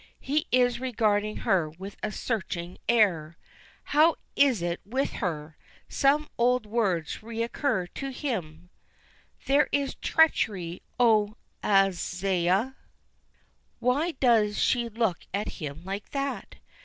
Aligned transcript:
He 0.19 0.47
is 0.51 0.79
regarding 0.79 1.37
her 1.45 1.69
with 1.69 1.95
a 2.01 2.11
searching 2.11 2.79
air. 2.89 3.37
How 3.83 4.15
is 4.35 4.63
it 4.63 4.81
with 4.83 5.11
her? 5.17 5.55
Some 5.89 6.27
old 6.39 6.65
words 6.65 7.21
recur 7.21 7.85
to 7.85 8.09
him: 8.09 8.71
"There 9.45 9.69
is 9.71 9.93
treachery, 9.93 10.81
O 10.99 11.35
Ahaziah!" 11.61 12.77
Why 13.77 14.13
does 14.13 14.59
she 14.59 14.89
look 14.89 15.19
at 15.35 15.49
him 15.49 15.83
like 15.85 16.09
that? 16.09 16.55